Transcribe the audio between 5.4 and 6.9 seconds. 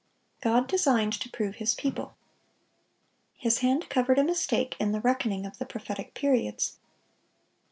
of the prophetic periods.